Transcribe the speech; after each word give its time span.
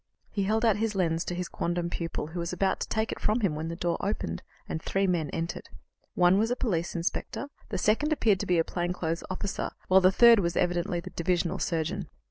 He 0.31 0.45
held 0.45 0.65
out 0.65 0.77
his 0.77 0.95
lens 0.95 1.23
to 1.25 1.35
his 1.35 1.47
quondam 1.47 1.91
pupil, 1.91 2.31
who 2.33 2.39
was 2.39 2.51
about 2.51 2.79
to 2.79 2.89
take 2.89 3.11
it 3.11 3.19
from 3.19 3.41
him 3.41 3.53
when 3.53 3.67
the 3.67 3.75
door 3.75 3.97
opened, 4.01 4.41
and 4.67 4.81
three 4.81 5.05
men 5.05 5.29
entered. 5.29 5.69
One 6.15 6.39
was 6.39 6.49
a 6.49 6.55
police 6.55 6.95
inspector, 6.95 7.49
the 7.69 7.77
second 7.77 8.11
appeared 8.11 8.39
to 8.39 8.47
be 8.47 8.57
a 8.57 8.63
plain 8.63 8.93
clothes 8.93 9.23
officer, 9.29 9.69
while 9.89 10.01
the 10.01 10.11
third 10.11 10.39
was 10.39 10.57
evidently 10.57 11.01
the 11.01 11.11
divisional 11.11 11.59
surgeon. 11.59 12.07